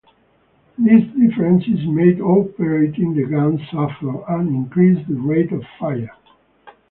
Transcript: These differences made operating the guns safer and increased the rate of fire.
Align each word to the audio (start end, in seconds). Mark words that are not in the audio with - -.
These 0.79 1.13
differences 1.13 1.85
made 1.85 2.19
operating 2.19 3.13
the 3.13 3.25
guns 3.25 3.61
safer 3.69 4.27
and 4.31 4.49
increased 4.49 5.07
the 5.07 5.13
rate 5.13 5.51
of 5.51 5.63
fire. 5.79 6.09